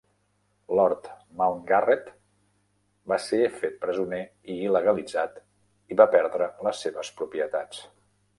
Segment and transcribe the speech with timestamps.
[0.77, 1.09] Lord
[1.41, 2.09] Mountgarret
[3.13, 4.23] va ser fet presoner
[4.55, 5.39] i il·legalitzat,
[5.95, 7.87] i va perdre les seves propietats.